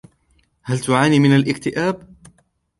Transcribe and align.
هل 0.61 0.79
تعاني 0.79 1.19
من 1.19 1.35
الأكتئاب؟ 1.35 2.09